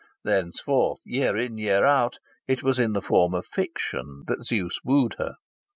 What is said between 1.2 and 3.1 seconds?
in, year out, it was in the